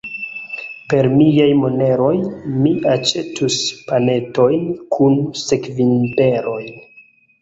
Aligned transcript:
Per 0.93 1.09
miaj 1.17 1.49
moneroj 1.59 2.15
mi 2.63 2.73
aĉetus 2.93 3.59
panetojn 3.91 4.67
kun 4.97 5.21
sekvinberoj. 5.47 6.63